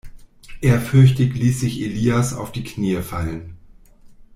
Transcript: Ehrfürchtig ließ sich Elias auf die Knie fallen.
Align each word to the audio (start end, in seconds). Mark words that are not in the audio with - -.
Ehrfürchtig 0.61 1.35
ließ 1.35 1.59
sich 1.59 1.79
Elias 1.79 2.33
auf 2.33 2.51
die 2.51 2.63
Knie 2.63 3.03
fallen. 3.03 3.55